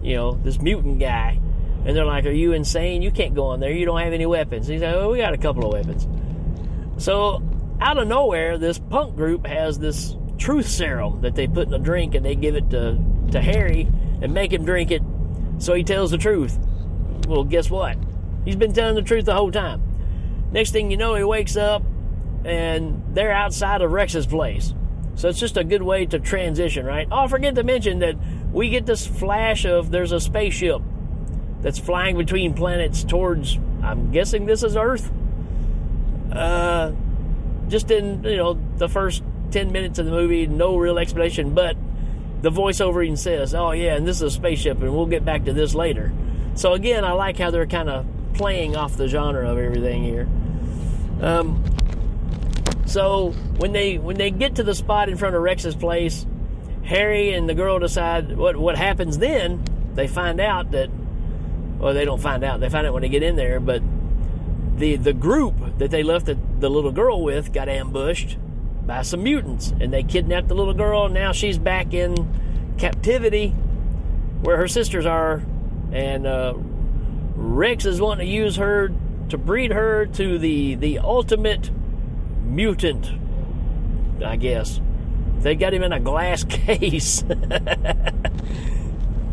you 0.02 0.14
know, 0.16 0.32
this 0.32 0.60
mutant 0.60 1.00
guy. 1.00 1.40
And 1.84 1.96
they're 1.96 2.04
like, 2.04 2.26
are 2.26 2.30
you 2.30 2.52
insane? 2.52 3.02
You 3.02 3.10
can't 3.10 3.34
go 3.34 3.52
in 3.54 3.60
there. 3.60 3.72
You 3.72 3.84
don't 3.84 4.00
have 4.00 4.12
any 4.12 4.26
weapons. 4.26 4.68
He's 4.68 4.82
like, 4.82 4.94
oh, 4.94 5.10
we 5.10 5.18
got 5.18 5.34
a 5.34 5.38
couple 5.38 5.66
of 5.66 5.72
weapons. 5.72 6.06
So 7.02 7.42
out 7.80 7.98
of 7.98 8.06
nowhere, 8.06 8.58
this 8.58 8.78
punk 8.78 9.16
group 9.16 9.46
has 9.46 9.78
this 9.78 10.16
truth 10.38 10.68
serum 10.68 11.20
that 11.22 11.34
they 11.34 11.48
put 11.48 11.66
in 11.66 11.74
a 11.74 11.78
drink 11.78 12.14
and 12.14 12.24
they 12.24 12.36
give 12.36 12.54
it 12.54 12.70
to, 12.70 12.98
to 13.32 13.40
Harry 13.40 13.88
and 14.20 14.32
make 14.32 14.52
him 14.52 14.64
drink 14.64 14.90
it 14.90 15.02
so 15.58 15.74
he 15.74 15.82
tells 15.82 16.12
the 16.12 16.18
truth. 16.18 16.58
Well, 17.26 17.44
guess 17.44 17.70
what? 17.70 17.96
He's 18.44 18.56
been 18.56 18.72
telling 18.72 18.94
the 18.94 19.02
truth 19.02 19.24
the 19.24 19.34
whole 19.34 19.50
time. 19.50 19.82
Next 20.52 20.70
thing 20.70 20.90
you 20.90 20.96
know, 20.96 21.14
he 21.14 21.24
wakes 21.24 21.56
up 21.56 21.82
and 22.44 23.02
they're 23.14 23.32
outside 23.32 23.82
of 23.82 23.90
Rex's 23.90 24.26
place. 24.26 24.74
So 25.14 25.28
it's 25.28 25.38
just 25.38 25.56
a 25.56 25.64
good 25.64 25.82
way 25.82 26.06
to 26.06 26.18
transition, 26.18 26.86
right? 26.86 27.06
Oh, 27.10 27.24
I 27.24 27.28
forget 27.28 27.54
to 27.56 27.64
mention 27.64 27.98
that 28.00 28.16
we 28.52 28.70
get 28.70 28.86
this 28.86 29.06
flash 29.06 29.64
of 29.64 29.90
there's 29.90 30.12
a 30.12 30.20
spaceship 30.20 30.82
that's 31.62 31.78
flying 31.78 32.16
between 32.16 32.54
planets 32.54 33.04
towards, 33.04 33.58
I'm 33.82 34.10
guessing 34.10 34.46
this 34.46 34.62
is 34.62 34.76
Earth. 34.76 35.10
Uh, 36.30 36.92
just 37.68 37.90
in, 37.90 38.22
you 38.24 38.36
know, 38.36 38.58
the 38.76 38.88
first 38.88 39.22
10 39.52 39.72
minutes 39.72 39.98
of 39.98 40.06
the 40.06 40.12
movie, 40.12 40.46
no 40.46 40.76
real 40.76 40.98
explanation, 40.98 41.54
but 41.54 41.76
the 42.42 42.50
voiceover 42.50 43.04
even 43.04 43.16
says, 43.16 43.54
oh, 43.54 43.70
yeah, 43.70 43.94
and 43.94 44.06
this 44.06 44.16
is 44.16 44.22
a 44.22 44.30
spaceship, 44.30 44.80
and 44.82 44.94
we'll 44.94 45.06
get 45.06 45.24
back 45.24 45.44
to 45.44 45.52
this 45.52 45.74
later. 45.74 46.12
So 46.54 46.72
again, 46.72 47.04
I 47.04 47.12
like 47.12 47.38
how 47.38 47.50
they're 47.50 47.66
kind 47.66 47.88
of 47.88 48.06
playing 48.34 48.76
off 48.76 48.96
the 48.96 49.08
genre 49.08 49.48
of 49.48 49.58
everything 49.58 50.02
here. 50.02 50.28
Um, 51.20 51.64
so 52.86 53.30
when 53.58 53.72
they 53.72 53.96
when 53.96 54.16
they 54.16 54.30
get 54.30 54.56
to 54.56 54.62
the 54.62 54.74
spot 54.74 55.08
in 55.08 55.16
front 55.16 55.36
of 55.36 55.42
Rex's 55.42 55.74
place, 55.74 56.26
Harry 56.84 57.32
and 57.32 57.48
the 57.48 57.54
girl 57.54 57.78
decide 57.78 58.36
what 58.36 58.56
what 58.56 58.76
happens 58.76 59.18
then. 59.18 59.64
They 59.94 60.08
find 60.08 60.40
out 60.40 60.72
that 60.72 60.90
well, 61.82 61.92
they 61.94 62.04
don't 62.04 62.20
find 62.20 62.44
out. 62.44 62.60
They 62.60 62.68
find 62.68 62.86
out 62.86 62.92
when 62.92 63.02
they 63.02 63.08
get 63.08 63.24
in 63.24 63.34
there, 63.34 63.58
but 63.58 63.82
the 64.76 64.94
the 64.94 65.12
group 65.12 65.56
that 65.78 65.90
they 65.90 66.04
left 66.04 66.26
the, 66.26 66.38
the 66.60 66.70
little 66.70 66.92
girl 66.92 67.20
with 67.24 67.52
got 67.52 67.68
ambushed 67.68 68.38
by 68.86 69.02
some 69.02 69.24
mutants, 69.24 69.74
and 69.80 69.92
they 69.92 70.04
kidnapped 70.04 70.46
the 70.46 70.54
little 70.54 70.74
girl. 70.74 71.06
And 71.06 71.14
now 71.14 71.32
she's 71.32 71.58
back 71.58 71.92
in 71.92 72.14
captivity, 72.78 73.48
where 74.42 74.56
her 74.58 74.68
sisters 74.68 75.06
are, 75.06 75.42
and 75.90 76.24
uh, 76.24 76.54
Rex 77.34 77.84
is 77.84 78.00
wanting 78.00 78.28
to 78.28 78.32
use 78.32 78.54
her 78.56 78.92
to 79.30 79.36
breed 79.36 79.72
her 79.72 80.06
to 80.06 80.38
the 80.38 80.76
the 80.76 81.00
ultimate 81.00 81.72
mutant, 82.44 83.10
I 84.24 84.36
guess. 84.36 84.80
They 85.40 85.56
got 85.56 85.74
him 85.74 85.82
in 85.82 85.92
a 85.92 85.98
glass 85.98 86.44
case. 86.48 87.24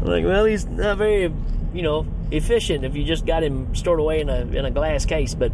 like, 0.02 0.24
well, 0.26 0.46
he's 0.46 0.66
not 0.66 0.98
very, 0.98 1.32
you 1.76 1.84
know, 1.84 2.08
efficient 2.32 2.86
if 2.86 2.96
you 2.96 3.04
just 3.04 3.26
got 3.26 3.44
him 3.44 3.74
stored 3.76 4.00
away 4.00 4.22
in 4.22 4.30
a 4.30 4.42
in 4.42 4.66
a 4.66 4.72
glass 4.72 5.06
case. 5.06 5.34
But 5.36 5.52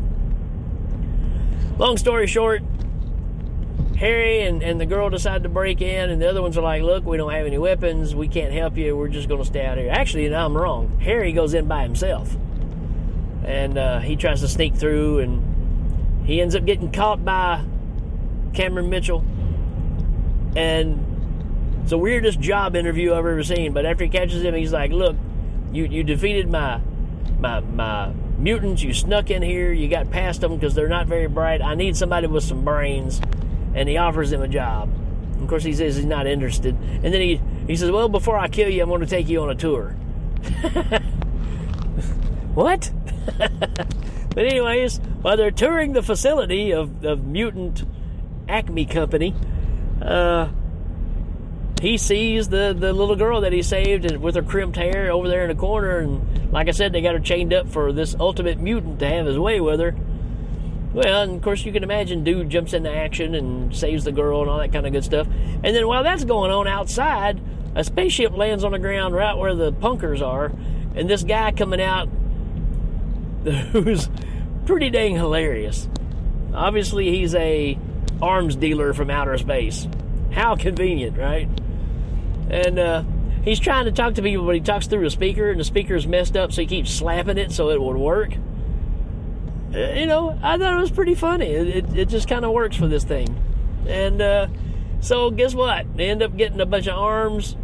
long 1.77 1.97
story 1.97 2.27
short, 2.27 2.63
Harry 3.97 4.41
and, 4.41 4.61
and 4.61 4.79
the 4.79 4.85
girl 4.85 5.09
decide 5.09 5.43
to 5.43 5.49
break 5.49 5.81
in, 5.81 6.09
and 6.09 6.21
the 6.21 6.29
other 6.29 6.41
ones 6.41 6.57
are 6.57 6.61
like, 6.61 6.83
"Look, 6.83 7.05
we 7.05 7.17
don't 7.17 7.31
have 7.31 7.45
any 7.45 7.57
weapons. 7.57 8.13
We 8.13 8.27
can't 8.27 8.53
help 8.53 8.77
you. 8.77 8.95
We're 8.95 9.07
just 9.07 9.27
going 9.27 9.41
to 9.41 9.45
stay 9.45 9.65
out 9.65 9.77
here." 9.77 9.89
Actually, 9.89 10.33
I'm 10.33 10.55
wrong. 10.55 10.99
Harry 10.99 11.31
goes 11.31 11.53
in 11.53 11.67
by 11.67 11.83
himself, 11.83 12.35
and 13.45 13.77
uh, 13.77 13.99
he 13.99 14.15
tries 14.15 14.41
to 14.41 14.47
sneak 14.47 14.75
through, 14.75 15.19
and 15.19 16.25
he 16.25 16.41
ends 16.41 16.55
up 16.55 16.65
getting 16.65 16.91
caught 16.91 17.23
by 17.23 17.63
Cameron 18.53 18.89
Mitchell, 18.89 19.23
and 20.57 21.01
it's 21.81 21.91
the 21.91 21.97
weirdest 21.97 22.39
job 22.41 22.75
interview 22.75 23.13
I've 23.13 23.19
ever 23.19 23.43
seen. 23.43 23.71
But 23.71 23.85
after 23.85 24.03
he 24.03 24.09
catches 24.09 24.43
him, 24.43 24.55
he's 24.55 24.73
like, 24.73 24.91
"Look, 24.91 25.15
you 25.75 25.85
you 25.85 26.03
defeated 26.03 26.49
my 26.49 26.81
my 27.39 27.59
my 27.59 28.13
mutants. 28.37 28.81
You 28.81 28.93
snuck 28.93 29.29
in 29.31 29.41
here. 29.41 29.71
You 29.71 29.87
got 29.87 30.09
past 30.09 30.41
them 30.41 30.55
because 30.55 30.73
they're 30.73 30.87
not 30.87 31.07
very 31.07 31.27
bright. 31.27 31.61
I 31.61 31.75
need 31.75 31.97
somebody 31.97 32.27
with 32.27 32.43
some 32.43 32.63
brains." 32.63 33.21
And 33.73 33.89
he 33.89 33.97
offers 33.97 34.31
him 34.31 34.41
a 34.41 34.47
job. 34.47 34.89
Of 35.41 35.49
course, 35.49 35.63
he 35.63 35.73
says 35.73 35.97
he's 35.97 36.05
not 36.05 36.27
interested. 36.27 36.75
And 36.75 37.13
then 37.13 37.21
he 37.21 37.41
he 37.67 37.75
says, 37.75 37.91
"Well, 37.91 38.09
before 38.09 38.37
I 38.37 38.47
kill 38.47 38.69
you, 38.69 38.81
I'm 38.81 38.89
going 38.89 39.01
to 39.01 39.07
take 39.07 39.27
you 39.27 39.41
on 39.41 39.49
a 39.49 39.55
tour." 39.55 39.89
what? 42.53 42.91
but 43.37 44.37
anyways, 44.37 44.97
while 45.21 45.35
they're 45.35 45.51
touring 45.51 45.93
the 45.93 46.03
facility 46.03 46.71
of, 46.71 47.03
of 47.03 47.25
mutant 47.25 47.83
Acme 48.47 48.85
Company, 48.85 49.33
uh, 50.01 50.49
he 51.81 51.97
sees 51.97 52.49
the, 52.49 52.75
the 52.77 52.93
little 52.93 53.15
girl 53.15 53.41
that 53.41 53.53
he 53.53 53.61
saved 53.61 54.15
with 54.17 54.35
her 54.35 54.41
crimped 54.41 54.77
hair 54.77 55.11
over 55.11 55.27
there 55.27 55.43
in 55.43 55.49
the 55.49 55.55
corner. 55.55 55.99
And 55.99 56.51
like 56.51 56.67
I 56.67 56.71
said, 56.71 56.93
they 56.93 57.01
got 57.01 57.15
her 57.15 57.19
chained 57.19 57.53
up 57.53 57.69
for 57.69 57.91
this 57.91 58.15
ultimate 58.19 58.59
mutant 58.59 58.99
to 58.99 59.07
have 59.07 59.25
his 59.25 59.37
way 59.37 59.59
with 59.59 59.79
her. 59.79 59.95
Well, 60.93 61.23
and 61.23 61.35
of 61.35 61.41
course, 61.41 61.65
you 61.65 61.73
can 61.73 61.83
imagine 61.83 62.23
dude 62.23 62.49
jumps 62.49 62.73
into 62.73 62.89
action 62.89 63.35
and 63.35 63.75
saves 63.75 64.05
the 64.05 64.13
girl 64.13 64.41
and 64.41 64.49
all 64.49 64.59
that 64.59 64.71
kind 64.71 64.87
of 64.87 64.93
good 64.93 65.03
stuff. 65.03 65.27
And 65.27 65.75
then 65.75 65.87
while 65.87 66.03
that's 66.03 66.23
going 66.23 66.51
on 66.51 66.67
outside, 66.67 67.41
a 67.75 67.83
spaceship 67.83 68.35
lands 68.35 68.63
on 68.63 68.71
the 68.71 68.79
ground 68.79 69.13
right 69.13 69.37
where 69.37 69.53
the 69.53 69.73
punkers 69.73 70.21
are. 70.21 70.53
and 70.95 71.09
this 71.09 71.23
guy 71.23 71.51
coming 71.51 71.81
out 71.81 72.07
who's 73.43 74.09
pretty 74.65 74.89
dang 74.89 75.15
hilarious. 75.15 75.89
Obviously, 76.53 77.09
he's 77.11 77.35
a 77.35 77.77
arms 78.21 78.55
dealer 78.55 78.93
from 78.93 79.09
outer 79.09 79.37
space. 79.37 79.87
How 80.31 80.55
convenient, 80.55 81.17
right? 81.17 81.49
And 82.49 82.79
uh, 82.79 83.03
he's 83.43 83.59
trying 83.59 83.85
to 83.85 83.91
talk 83.91 84.15
to 84.15 84.21
people, 84.21 84.45
but 84.45 84.55
he 84.55 84.61
talks 84.61 84.87
through 84.87 85.05
a 85.05 85.09
speaker, 85.09 85.49
and 85.49 85.59
the 85.59 85.63
speaker 85.63 85.95
is 85.95 86.07
messed 86.07 86.37
up, 86.37 86.51
so 86.51 86.61
he 86.61 86.67
keeps 86.67 86.91
slapping 86.91 87.37
it 87.37 87.51
so 87.51 87.69
it 87.69 87.81
would 87.81 87.97
work. 87.97 88.33
Uh, 89.73 89.79
you 89.93 90.05
know, 90.05 90.39
I 90.41 90.57
thought 90.57 90.73
it 90.73 90.81
was 90.81 90.91
pretty 90.91 91.15
funny. 91.15 91.47
It, 91.47 91.67
it, 91.67 91.97
it 91.97 92.09
just 92.09 92.27
kind 92.27 92.45
of 92.45 92.51
works 92.51 92.77
for 92.77 92.87
this 92.87 93.03
thing. 93.03 93.41
And 93.87 94.21
uh, 94.21 94.47
so, 95.01 95.31
guess 95.31 95.53
what? 95.53 95.95
They 95.97 96.09
end 96.09 96.23
up 96.23 96.35
getting 96.37 96.61
a 96.61 96.65
bunch 96.65 96.87
of 96.87 96.97
arms, 96.97 97.55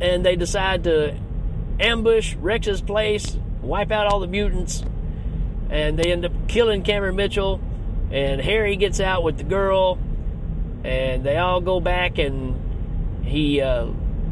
and 0.00 0.24
they 0.24 0.36
decide 0.36 0.84
to 0.84 1.16
ambush 1.78 2.34
Rex's 2.36 2.80
place, 2.80 3.36
wipe 3.62 3.90
out 3.90 4.06
all 4.06 4.20
the 4.20 4.26
mutants, 4.26 4.84
and 5.68 5.98
they 5.98 6.12
end 6.12 6.24
up 6.24 6.32
killing 6.48 6.82
Cameron 6.82 7.16
Mitchell. 7.16 7.60
And 8.10 8.40
Harry 8.40 8.74
gets 8.76 8.98
out 8.98 9.22
with 9.22 9.38
the 9.38 9.44
girl, 9.44 9.98
and 10.82 11.24
they 11.24 11.36
all 11.36 11.60
go 11.60 11.80
back, 11.80 12.18
and 12.18 12.69
he 13.22 13.60
uh, 13.60 13.86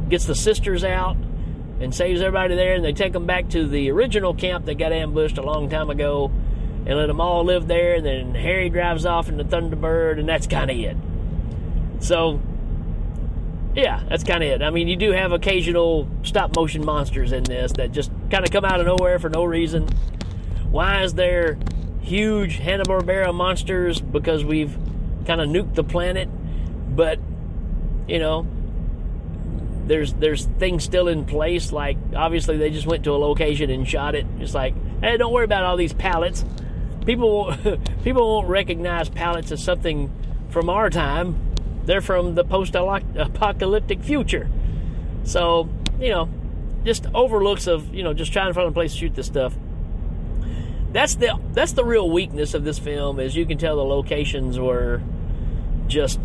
gets 0.09 0.25
the 0.25 0.35
sisters 0.35 0.85
out 0.85 1.17
and 1.81 1.95
saves 1.95 2.21
everybody 2.21 2.55
there. 2.55 2.75
And 2.75 2.85
they 2.85 2.93
take 2.93 3.13
them 3.13 3.27
back 3.27 3.51
to 3.51 3.67
the 3.67 3.91
original 3.91 4.35
camp 4.35 4.67
that 4.67 4.75
got 4.75 4.93
ambushed 4.93 5.39
a 5.39 5.43
long 5.43 5.69
time 5.69 5.91
ago, 5.91 6.31
and 6.87 6.97
let 6.97 7.07
them 7.07 7.21
all 7.21 7.45
live 7.45 7.69
there. 7.69 7.97
And 7.97 8.07
then 8.07 8.35
Harry 8.35 8.69
drives 8.69 9.07
off 9.07 9.29
in 9.29 9.37
the 9.37 9.45
Thunderbird, 9.45 10.19
and 10.19 10.29
that's 10.29 10.47
kind 10.47 10.71
of 10.71 10.77
it. 10.77 10.97
So, 12.01 12.41
yeah, 13.75 14.03
that's 14.09 14.25
kind 14.25 14.43
of 14.43 14.49
it. 14.49 14.63
I 14.63 14.71
mean, 14.71 14.89
you 14.89 14.97
do 14.97 15.13
have 15.13 15.33
occasional 15.33 16.09
stop 16.23 16.57
motion 16.57 16.85
monsters 16.85 17.33
in 17.33 17.45
this 17.45 17.73
that 17.73 17.93
just 17.93 18.11
kind 18.31 18.45
of 18.45 18.51
come 18.51 18.65
out 18.65 18.81
of 18.81 18.87
nowhere 18.87 19.19
for 19.19 19.29
no 19.29 19.45
reason. 19.45 19.89
Why 20.71 21.03
is 21.03 21.15
there 21.15 21.59
huge 22.01 22.57
Hanna 22.57 22.85
Barbera 22.85 23.35
monsters? 23.35 24.01
Because 24.01 24.45
we've 24.45 24.77
kind 25.27 25.41
of 25.41 25.49
nuked 25.49 25.75
the 25.75 25.85
planet, 25.85 26.29
but 26.95 27.19
you 28.07 28.19
know, 28.19 28.47
there's 29.89 30.13
there's 30.15 30.45
things 30.59 30.85
still 30.85 31.09
in 31.09 31.25
place. 31.25 31.73
Like 31.73 31.97
obviously 32.15 32.57
they 32.57 32.71
just 32.71 32.87
went 32.87 33.05
to 33.05 33.13
a 33.13 33.19
location 33.19 33.71
and 33.71 33.89
shot 33.89 34.15
it. 34.15 34.27
It's 34.39 34.55
like, 34.55 34.75
hey, 35.01 35.17
don't 35.17 35.33
worry 35.33 35.45
about 35.45 35.65
all 35.65 35.77
these 35.77 35.93
pallets. 35.93 36.45
People 37.07 37.55
people 38.05 38.29
won't 38.29 38.49
recognize 38.49 39.09
pallets 39.09 39.51
as 39.51 39.63
something 39.63 40.13
from 40.51 40.71
our 40.71 40.91
time. 40.91 41.41
They're 41.85 42.03
from 42.03 42.35
the 42.35 42.45
post-apocalyptic 42.45 44.03
future. 44.03 44.49
So 45.25 45.69
you 45.99 46.11
know, 46.11 46.29
just 46.85 47.07
overlooks 47.15 47.67
of 47.67 47.95
you 47.95 48.03
know 48.03 48.13
just 48.13 48.33
trying 48.33 48.49
to 48.49 48.55
find 48.55 48.69
a 48.69 48.73
place 48.73 48.93
to 48.93 48.99
shoot 48.99 49.15
this 49.15 49.27
stuff. 49.27 49.57
That's 50.93 51.17
the 51.17 51.39
that's 51.53 51.73
the 51.73 51.85
real 51.85 52.09
weakness 52.11 52.55
of 52.55 52.65
this 52.65 52.79
film 52.79 53.21
is 53.21 53.37
you 53.37 53.47
can 53.47 53.59
tell 53.59 53.77
the 53.77 53.85
locations 53.85 54.59
were 54.59 55.03
just 55.87 56.21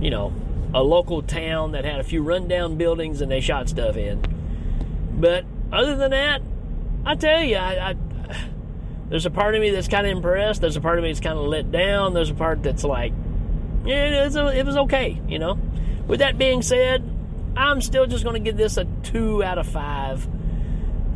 you 0.00 0.10
know 0.10 0.32
a 0.74 0.82
local 0.82 1.22
town 1.22 1.72
that 1.72 1.84
had 1.84 2.00
a 2.00 2.04
few 2.04 2.22
rundown 2.22 2.76
buildings 2.76 3.20
and 3.20 3.30
they 3.30 3.40
shot 3.40 3.68
stuff 3.68 3.96
in. 3.96 4.20
But 5.14 5.44
other 5.72 5.96
than 5.96 6.10
that, 6.10 6.42
I 7.06 7.14
tell 7.14 7.42
you, 7.42 7.56
I, 7.56 7.90
I 7.90 7.96
there's 9.08 9.26
a 9.26 9.30
part 9.30 9.54
of 9.54 9.60
me 9.60 9.70
that's 9.70 9.88
kind 9.88 10.06
of 10.06 10.16
impressed. 10.16 10.60
There's 10.60 10.76
a 10.76 10.80
part 10.80 10.98
of 10.98 11.04
me 11.04 11.10
that's 11.10 11.20
kind 11.20 11.38
of 11.38 11.44
let 11.44 11.70
down. 11.70 12.14
There's 12.14 12.30
a 12.30 12.34
part 12.34 12.62
that's 12.62 12.82
like, 12.82 13.12
yeah, 13.84 14.26
it 14.26 14.34
it 14.34 14.66
was 14.66 14.76
okay, 14.76 15.20
you 15.28 15.38
know. 15.38 15.58
With 16.08 16.20
that 16.20 16.36
being 16.36 16.62
said, 16.62 17.08
I'm 17.56 17.80
still 17.80 18.06
just 18.06 18.24
going 18.24 18.34
to 18.34 18.40
give 18.40 18.56
this 18.56 18.76
a 18.76 18.84
two 19.04 19.44
out 19.44 19.58
of 19.58 19.68
five. 19.68 20.26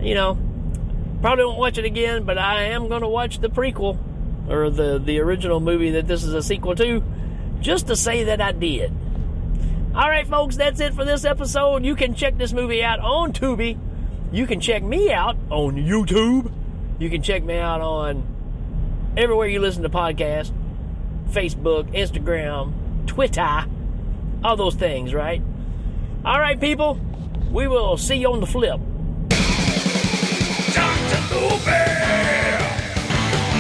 You 0.01 0.15
know, 0.15 0.39
probably 1.21 1.45
won't 1.45 1.59
watch 1.59 1.79
it 1.79 1.85
again, 1.85 2.25
but 2.25 2.39
I 2.39 2.67
am 2.67 2.89
going 2.89 3.03
to 3.03 3.09
watch 3.09 3.41
the 3.41 3.49
prequel 3.49 3.99
or 4.49 4.71
the 4.71 4.99
the 4.99 5.19
original 5.21 5.59
movie 5.59 5.93
that 5.93 6.07
this 6.07 6.23
is 6.23 6.35
a 6.35 6.43
sequel 6.43 6.77
to, 6.77 7.03
just 7.61 7.89
to 7.89 7.97
say 7.97 8.25
that 8.25 8.41
I 8.41 8.53
did. 8.53 8.93
All 9.99 10.09
right, 10.09 10.27
folks, 10.29 10.55
that's 10.55 10.79
it 10.79 10.95
for 10.95 11.05
this 11.05 11.25
episode. 11.25 11.85
You 11.85 11.97
can 11.97 12.15
check 12.15 12.39
this 12.39 12.53
movie 12.53 12.85
out 12.85 13.01
on 13.01 13.33
Tubi. 13.33 13.77
You 14.31 14.47
can 14.47 14.61
check 14.61 14.81
me 14.85 15.11
out 15.11 15.37
on 15.51 15.75
YouTube. 15.75 16.53
You 17.01 17.11
can 17.11 17.21
check 17.21 17.43
me 17.43 17.57
out 17.57 17.81
on 17.81 18.23
everywhere 19.17 19.49
you 19.49 19.59
listen 19.59 19.83
to 19.83 19.89
podcasts 19.89 20.53
Facebook, 21.31 21.93
Instagram, 21.93 23.09
Twitter, 23.09 23.67
all 24.45 24.55
those 24.55 24.77
things, 24.77 25.13
right? 25.13 25.43
All 26.25 26.39
right, 26.39 26.61
people, 26.61 27.01
we 27.51 27.67
will 27.67 27.97
see 27.97 28.19
you 28.19 28.33
on 28.33 28.39
the 28.39 28.47
flip. 28.47 28.79
Dr. 30.75 31.19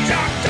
Dr. 0.06 0.47